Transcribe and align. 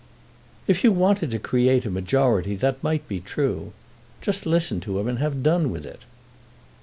"If 0.65 0.83
you 0.83 0.91
wanted 0.91 1.29
to 1.29 1.37
create 1.37 1.85
a 1.85 1.91
majority 1.91 2.55
that 2.55 2.81
might 2.83 3.07
be 3.07 3.19
true. 3.19 3.71
Just 4.19 4.47
listen 4.47 4.79
to 4.79 4.99
him 4.99 5.07
and 5.07 5.19
have 5.19 5.43
done 5.43 5.69
with 5.69 5.85
it." 5.85 6.01